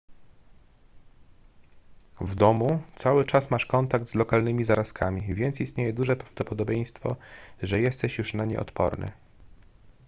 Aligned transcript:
w 2.21 2.35
domu 2.35 2.83
cały 2.95 3.23
czas 3.25 3.49
masz 3.51 3.65
kontakt 3.65 4.07
z 4.07 4.15
lokalnymi 4.15 4.63
zarazkami 4.65 5.35
więc 5.35 5.61
istnieje 5.61 5.93
duże 5.93 6.15
prawdopodobieństwo 6.15 7.15
że 7.63 7.81
jesteś 7.81 8.17
już 8.17 8.33
na 8.33 8.45
nie 8.45 8.59
odporny 8.59 9.11